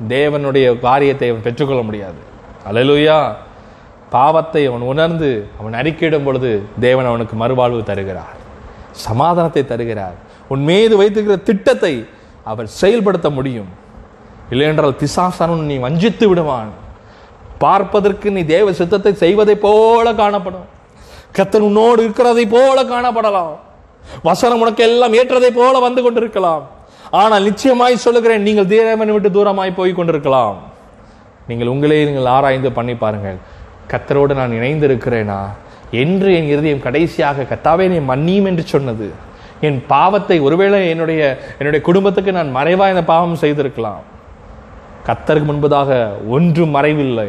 [0.09, 2.21] தேவனுடைய காரியத்தை அவன் பெற்றுக்கொள்ள முடியாது.
[2.69, 3.35] அலலுயா
[4.11, 8.37] பாவத்தை அவன் உணர்ந்து அவன் அறிக்கையிடும் பொழுது தேவன் அவனுக்கு மறுவாழ்வு தருகிறார்.
[8.91, 10.15] சமாதானத்தை தருகிறார்.
[10.49, 12.09] உன் மீது வைத்திருக்கிற திட்டத்தை
[12.45, 13.69] அவர் செயல்படுத்த முடியும்.
[14.51, 16.71] இல்லையென்றால் திசாசனன் நீ வஞ்சித்து விடுவான்.
[17.65, 20.67] பார்ப்பதற்கு நீ தேவ சித்தத்தை செய்வதை போல காணப்படும்.
[21.37, 23.55] கத்தன் உன்னோடு இருக்கிறதை போல காணப்படலாம்.
[24.29, 26.65] வசனம் உனக்கு எல்லாம் ஏற்றதை போல வந்து கொண்டிருக்கலாம்.
[27.21, 30.57] ஆனால் நிச்சயமாய் சொல்லுகிறேன் நீங்கள் தேவனை விட்டு தூரமாய் போய் கொண்டிருக்கலாம்.
[31.49, 33.39] நீங்கள் உங்களே நீங்கள் ஆராய்ந்து பண்ணி பாருங்கள்.
[33.93, 35.41] கத்தரோடு நான் இணைந்து இருக்கிறேனா
[36.03, 39.09] என்று என் இருதயம் கடைசியாக கத்தாவே நீ மன்னியும் என்று சொன்னது.
[39.67, 41.23] என் பாவத்தை ஒருவேளை என்னுடைய
[41.59, 44.03] என்னுடைய குடும்பத்துக்கு நான் மறைவாக இந்த பாவம் செய்திருக்கலாம்.
[45.09, 47.29] கத்தருக்கு முன்பதாக ஒன்றும் மறைவில்லை.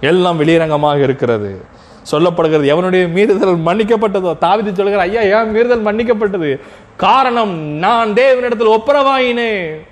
[0.00, 1.64] எல்லாம் வெளியரங்கமாக இருக்கிறது.
[2.10, 4.36] சொல்லப்படுகிறது எவனுடைய மீறுதல் மன்னிக்கப்பட்டதோ?
[4.40, 6.60] தாவிதி சொல்கிற ஐயா ஏன் மீறுதல் மன்னிக்கப்பட்டது.
[6.96, 9.86] காரணம் நான் தேவனிடத்தில் ஒப்புரவாயினேன்.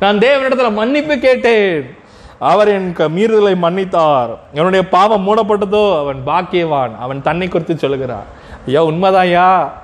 [0.00, 1.94] நான் தேவனிடத்தில் மன்னிப்பு கேட்டேன்.
[2.38, 4.38] அவர் என் க- மீறுதலை மன்னித்தார்.
[4.54, 5.98] என்னுடைய பாவம் மூடப்பட்டதோ?
[5.98, 6.90] அவன் பாக்கியவான்.
[6.98, 8.24] அவன் தன்னை குறித்து சொல்லுகிறான்
[8.66, 9.82] ஐயா உண்மைதான் ஐயா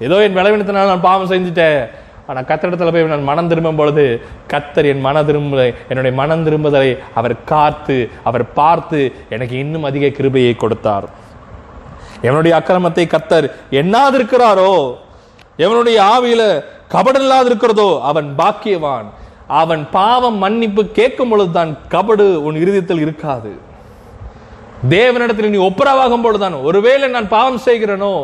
[0.00, 1.90] ஏதோ என் விளைவினத்தினால் நான் பாவம் செஞ்சுட்டேன்.
[2.28, 4.04] ஆனால் கத்தரிடத்தில் போய் நான் மனம் திரும்பும் பொழுது
[4.52, 7.96] கத்தர் என் மன திரும்புதலை என்னுடைய மனம் திரும்புதலை அவர் காத்து
[8.28, 9.00] அவர் பார்த்து
[9.34, 11.06] எனக்கு இன்னும் அதிக கிருபையை கொடுத்தார்.
[12.28, 13.46] எவனுடைய அக்கிரமத்தை கத்தர்
[13.80, 14.72] எண்ணாதிருக்கிறாரோ
[15.64, 16.42] எவனுடைய ஆவியில
[16.94, 19.06] கபடில்லாது இருக்கிறதோ அவன் பாக்கியவான்.
[19.62, 23.52] அவன் பாவம் மன்னிப்பு கேட்கும் பொழுதுதான் கபடு உன் இருதயத்தில் இருக்காது.
[24.94, 28.14] தேவனிடத்தில் நீ ஒப்புரவாகும் பொழுதுதான் ஒருவேளை நான் பாவம் செய்கிறேனோ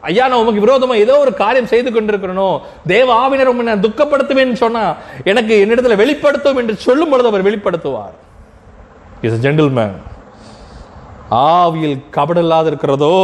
[0.00, 4.96] ஐயா நான் உமக்கு விரோதமா ஏதோ ஒரு காரியம் செய்து கொண்டிருக்கிறனோ தேவ ஆவினர் உம்மை நான் துக்கப்படுத்துவேன்னு சொன்னா
[5.24, 8.14] எனக்கு என்னிடத்துல வெளிப்படுத்தும் என்று சொல்லும் பொழுது அவர் வெளிப்படுத்துவார்.
[9.22, 9.96] இஸ் ஜென்டில்மேன்
[11.30, 13.14] ஆவியில் கபடு இல்லாத இருக்கிறதோ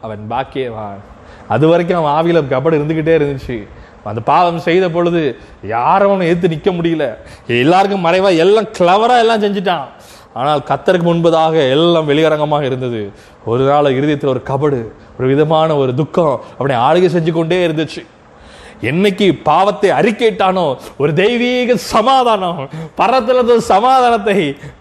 [0.00, 1.00] அவன் பாக்கியவான்.
[1.48, 3.66] அது வரைக்கும் அவன் ஆவியில கபடு இருந்துகிட்டே இருந்துச்சு.
[4.04, 5.20] அந்த பாவம் செய்த பொழுது
[5.62, 7.06] யாரும் அவனை எதிர்த்து முடியல.
[7.46, 9.86] எல்லாருக்கும் மறைவா எல்லாம் கிளவரா எல்லாம் செஞ்சுட்டான்.
[10.38, 13.00] ஆனால் கத்தருக்கு முன்பதாக எல்லாம் வெளியரங்கமாக இருந்தது.
[13.50, 14.80] ஒரு நாள் இருதயத்தில் ஒரு கபடு
[15.18, 18.02] ஒரு விதமான ஒரு துக்கம் அப்படி ஆளுகை செஞ்சு கொண்டே இருந்துச்சு.
[18.90, 20.64] என்னைக்கு பாவத்தை அறிக்கைட்டானோ
[21.02, 22.60] ஒரு தெய்வீக சமாதானம்
[23.00, 24.36] பரத்திலிருந்து சமாதானத்தை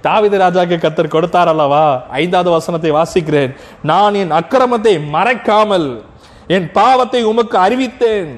[0.05, 1.83] தாவித ராஜாக்கு கத்தர் கொடுத்தார் அல்லவா?
[2.21, 3.51] ஐந்தாவது வசனத்தை வாசிக்கிறேன்.
[3.91, 5.89] நான் என் அக்கிரமத்தை மறைக்காமல்
[6.55, 8.29] என் பாவத்தை உமக்கு அறிவித்தேன்.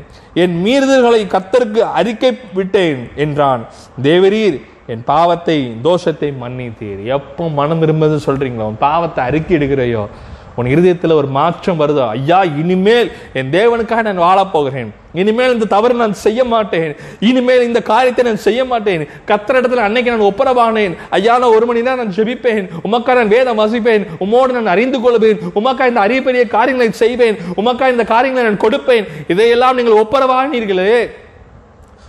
[0.43, 3.61] என் மீறுதல்களை கத்தருக்கு அறிக்கை விட்டேன் என்றான்.
[4.07, 7.05] தேவரீர் என் பாவத்தை தோஷத்தை மன்னித்தீர்.
[7.05, 10.07] எப்போ மனம் திரும்பது சொல்கிறீங்களோ உன் பாவத்தை அறுக்கி எடுக்கிறையோ.
[10.55, 12.07] உன் இருதயத்தில் ஒரு மாற்றம் வருதோ?
[12.07, 14.93] ஐயா இனிமேல் என் தேவனுக்காக நான் வாழப் போகிறேன்.
[15.13, 16.95] இனிமேல் இந்த தவறு நான் செய்ய மாட்டேன்.
[17.19, 19.07] இனிமேல் இந்த காரியத்தை நான் செய்ய மாட்டேன்.
[19.29, 20.93] கத்திர இடத்துல அன்னைக்கு நான் ஒப்புரவானேன்.
[21.09, 22.69] ஐயா நான் ஒரு மணி நேரம் நான் ஜெபிப்பேன்.
[22.87, 24.05] உமக்கா நான் வேதம் வசிப்பேன்.
[24.25, 25.39] உமோடு நான் அறிந்து கொள்வேன்.
[25.55, 27.37] உமக்கா இந்த அரிய பெரிய காரியங்களை செய்வேன்.
[27.55, 29.07] உமக்கா இந்த காரியங்களை நான் கொடுப்பேன்.
[29.27, 31.09] இதையெல்லாம் நீங்கள் ஒப்புரவானீர்களே.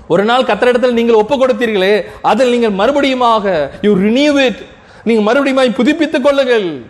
[0.09, 4.63] ஒரு நாள் கத்தரிடத்தில் நீங்கள் ஒப்பு கொடுத்தீர்களே அதில் நீங்கள் மறுபடியுமாக யூ ரினியூ இட்
[5.05, 6.83] நீங்கள் மறுபடியும் புதுப்பித்துக் கொள்ளுங்கள்.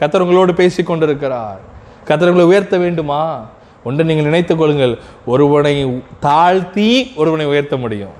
[0.00, 1.60] கத்தர் உங்களோடு பேசிக் கொண்டிருக்கிறார்.
[2.08, 3.44] கத்தர் உங்களை உயர்த்த வேண்டுமா?
[3.84, 8.14] ஒன்று நீங்கள் நினைத்துக் கொள்ளுங்கள் ஒருவனை தாழ்த்தி ஒருவனை உயர்த்த முடியும்.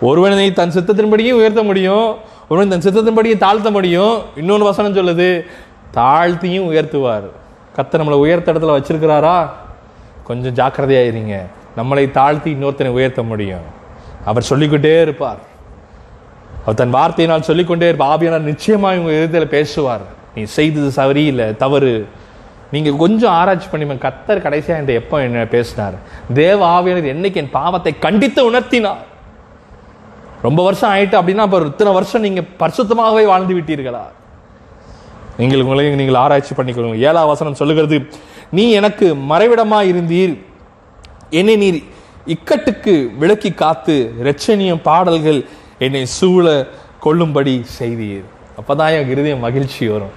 [0.00, 2.16] ஒருவனை தன் சித்தத்தின்படியும் உயர்த்த முடியும்
[2.48, 4.22] ஒருவன் தன் சித்தத்தின்படியும் தாழ்த்த முடியும்.
[4.36, 5.44] இன்னொன்று வசனம் சொல்லுது
[5.94, 7.28] தாழ்த்தியும் உயர்த்துவார்.
[7.76, 9.48] கத்தர் நம்மளை உயர்த்த இடத்துல வச்சிருக்கிறாரா?
[10.24, 11.36] கொஞ்சம் ஜாக்கிரதையாயிருங்க.
[11.78, 13.66] நம்மளை தாழ்த்தி இன்னொருத்தனை உயர்த்த முடியும்.
[14.30, 15.40] அவர் சொல்லிக்கொண்டே இருப்பார்.
[16.62, 18.12] அவர் தன் வார்த்தையினால் சொல்லிக்கொண்டே இருப்பார்.
[18.14, 20.04] ஆவியானார் நிச்சயமாக இவங்க இதயத்தில் பேசுவார்.
[20.34, 21.92] நீ செய்தது சரியில்லை தவறு.
[22.74, 25.96] நீங்கள் கொஞ்சம் ஆராய்ச்சி பண்ணி கத்தர் கடைசியாக என்கிட்ட எப்போ என்ன பேசினார்?
[26.40, 29.00] தேவ ஆவியானவர் என்னைக்கு என் பாவத்தை கண்டித்து உணர்த்தினார்.
[30.46, 34.04] ரொம்ப வருஷம் ஆயிட்டு அப்படின்னா அப்ப இத்தனை வருஷம் நீங்கள் பரிசுத்தமாகவே வாழ்ந்து விட்டீர்களா?
[35.40, 37.98] நீங்கள் உங்களையும் நீங்கள் ஆராய்ச்சி பண்ணிக்கொள்ளுங்க ஏழா வசனம் சொல்லுகிறது
[38.58, 40.34] நீ எனக்கு மறைவிடமா இருந்தீர்.
[41.30, 41.82] என்னை நீர்
[42.26, 45.44] இக்கட்டுக்கு விளக்கி காத்து இரட்சணியம் பாடல்கள்
[45.78, 46.66] என்னை சூழ
[47.00, 48.24] கொள்ளும்படி செய்தீர்.
[48.58, 50.14] அப்பதான் என் இருதயம் மகிழ்ச்சி வரும்.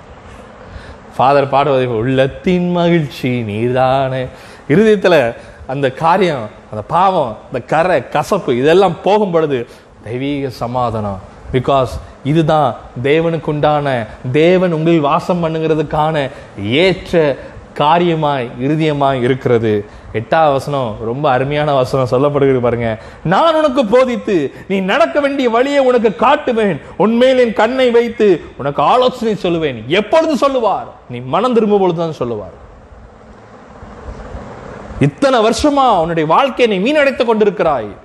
[1.17, 4.27] ஃபாதர் பாடுவதை உள்ளத்தின் மகிழ்ச்சி நீர்தானே.
[4.67, 5.33] இருதயத்தில்
[5.67, 9.67] அந்த காரியம் அந்த பாவம் அந்த கரை கசப்பு இதெல்லாம் போகும் பொழுது
[10.03, 11.19] தெய்வீக சமாதானம்.
[11.53, 16.29] பிகாஸ் இதுதான் தேவனுக்கு உண்டான தேவன் உங்களில் வாசம் பண்ணுங்கிறதுக்கான
[16.63, 17.37] ஏற்ற
[17.77, 19.85] காரியமாய் இறுதியமாய் இருக்கிறது.
[20.13, 23.01] எட்டாவது வசனம் ரொம்ப அருமையான வசனம் சொல்லப்படுகிறது பாருங்க.
[23.23, 26.81] நான் உனக்கு போதித்து நீ நடக்க வேண்டிய வழியை உனக்கு காட்டுவேன்.
[26.97, 29.85] உண்மையில் என் கண்ணை வைத்து உனக்கு ஆலோசனை சொல்லுவேன்.
[29.85, 30.87] எப்பொழுது சொல்லுவார்?
[31.09, 32.61] நீ மனம் திரும்பும் பொழுதுதான் சொல்லுவார்.
[34.99, 37.95] இத்தனை வருஷமா உன்னுடைய வாழ்க்கையை நீ மீனடைத்துக் கொண்டிருக்கிறாய்.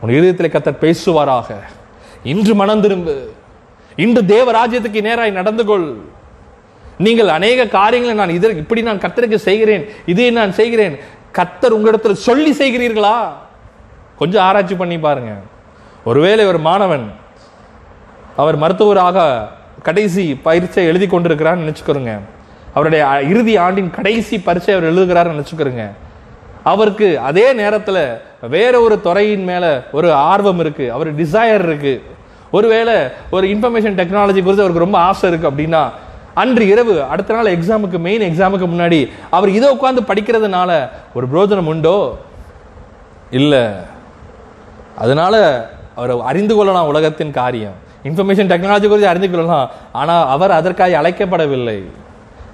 [0.00, 1.54] உன் இதயத்தில் கத்தர் பேசுவாராக.
[2.22, 3.30] இன்று மனம் திரும்பு.
[3.96, 5.94] இன்று தேவ ராஜ்யத்துக்கு நேராய் நடந்து கொள்.
[7.06, 10.94] நீங்கள் அநேக காரியங்களை நான் இதற்கு இப்படி நான் கத்தருக்கு செய்கிறேன் இதை நான் செய்கிறேன்.
[11.38, 13.16] கத்தர் உங்களிடத்தில் சொல்லி செய்கிறீர்களா?
[14.20, 15.32] கொஞ்சம் ஆராய்ச்சி பண்ணி பாருங்க.
[16.10, 17.06] ஒருவேளை ஒரு மாணவன்
[18.42, 19.18] அவர் மருத்துவராக
[19.88, 22.12] கடைசி பயிற்சியை எழுதி கொண்டிருக்கிறான்னு நினச்சிக்கிறோங்க
[22.74, 25.84] அவருடைய இறுதி ஆண்டின் கடைசி பரீட்சை அவர் எழுதுகிறாருன்னு நினச்சிக்கிறோங்க
[26.70, 28.02] அவருக்கு அதே நேரத்தில்
[28.54, 32.02] வேற ஒரு துறையின் மேலே ஒரு ஆர்வம் இருக்குது அவர் டிசையர் இருக்குது
[32.56, 32.96] ஒருவேளை
[33.36, 35.82] ஒரு இன்ஃபர்மேஷன் டெக்னாலஜி குறித்து அவருக்கு ரொம்ப ஆசை இருக்குது அப்படின்னா
[36.34, 42.16] அன்று இரவு அடுத்த நாள் எக்ஸாமுக்கு மெயின் எக்ஸாமுக்கு முன்னாடி அவர் இதை உட்காந்து படிக்கிறதுனால ஒரு பிரோஜனம் உண்டோ?
[43.30, 43.64] இல்லை.
[44.96, 47.72] அதனால அவர் அறிந்து கொள்ளலாம் உலகத்தின் காரியம்.
[48.04, 49.70] இன்ஃபர்மேஷன் டெக்னாலஜி குறித்து அறிந்து கொள்ளலாம்.
[49.92, 51.82] ஆனால் அவர் அதற்காக அழைக்கப்படவில்லை.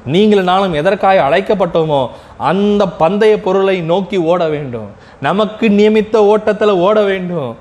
[0.04, 4.90] நீங்கள் நானும் எதற்காக அழைக்கப்பட்டோமோ அந்த பந்தய பொருளை நோக்கி ஓட வேண்டும்.
[5.20, 7.56] நமக்கு நியமித்த ஓட்டத்தில் ஓட வேண்டும்.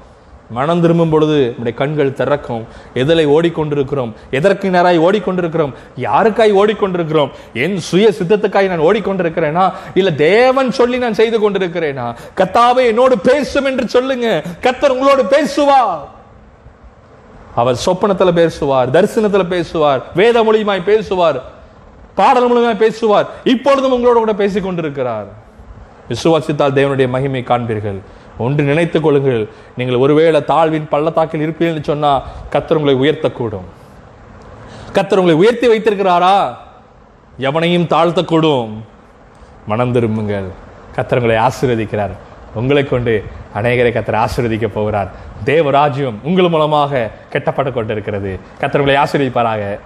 [0.50, 8.12] மனம் திரும்பும் பொழுது நம்முடைய கண்கள் திறக்கும் எதிலை ஓடிக்கொண்டிருக்கிறோம் எதற்கு நேராய் ஓடிக்கொண்டிருக்கிறோம் யாருக்காய் ஓடிக்கொண்டிருக்கிறோம் என் சுய
[8.20, 12.16] சித்தத்துக்காய் நான் ஓடிக்கொண்டிருக்கிறேனா இல்ல தேவன் சொல்லி நான் செய்து கொண்டிருக்கிறேனா?
[12.36, 14.44] கத்தாவை என்னோடு பேசும் என்று சொல்லுங்க.
[14.62, 15.82] கத்தர் உங்களோடு பேசுவா
[17.56, 21.44] அவர் சொப்பனத்துல பேசுவார் தரிசனத்துல பேசுவார் வேத மொழியுமாய் பேசுவார்
[22.16, 23.28] பாடல் மூலியமாய் பேசுவார்.
[23.44, 25.28] இப்பொழுதும் உங்களோட கூட பேசிக் கொண்டிருக்கிறார்
[26.10, 28.00] விசுவாசித்தால் தேவனுடைய மகிமை காண்பீர்கள்.
[28.38, 29.50] ஒன்று நினைத்துக் கொள்ளுங்கள்.
[29.78, 33.68] நீங்கள் ஒருவேளை தாழ்வின் பள்ளத்தாக்கில் இருப்பீர்கள் சொன்னா கத்தர் உங்களை உயர்த்தக்கூடும்.
[34.94, 36.56] கத்தர் உங்களை உயர்த்தி வைத்திருக்கிறாரா?
[37.40, 38.70] எவனையும் தாழ்த்தக்கூடும்.
[39.68, 40.48] மனம் திரும்புங்கள்.
[40.96, 42.12] கத்தர் உங்களை ஆசீர்வதிக்கிறார்.
[42.54, 43.24] உங்களை கொண்டு
[43.56, 45.12] அநேகரை கத்தர் ஆசீர்வதிக்க போகிறார்.
[45.46, 48.40] தேவராஜ்யம் உங்கள் மூலமாக கெட்டப்பட்டு கொண்டிருக்கிறது.
[48.62, 49.80] கத்தர் உங்களை ஆசீர்வதிப்பாராக.